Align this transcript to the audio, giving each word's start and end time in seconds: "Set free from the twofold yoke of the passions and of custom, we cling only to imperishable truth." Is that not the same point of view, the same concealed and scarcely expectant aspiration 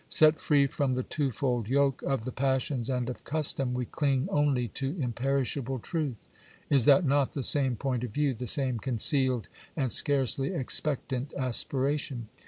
"Set 0.21 0.39
free 0.39 0.65
from 0.65 0.93
the 0.93 1.03
twofold 1.03 1.69
yoke 1.69 2.01
of 2.01 2.25
the 2.25 2.31
passions 2.31 2.89
and 2.89 3.07
of 3.07 3.23
custom, 3.23 3.71
we 3.75 3.85
cling 3.85 4.27
only 4.31 4.67
to 4.67 4.99
imperishable 4.99 5.77
truth." 5.77 6.27
Is 6.71 6.85
that 6.85 7.05
not 7.05 7.33
the 7.33 7.43
same 7.43 7.75
point 7.75 8.03
of 8.03 8.09
view, 8.09 8.33
the 8.33 8.47
same 8.47 8.79
concealed 8.79 9.47
and 9.77 9.91
scarcely 9.91 10.55
expectant 10.55 11.35
aspiration 11.37 12.29